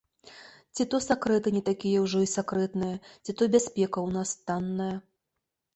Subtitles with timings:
[0.77, 4.95] Ці то сакрэты не такія ўжо і сакрэтныя, ці то бяспека ў нас танная.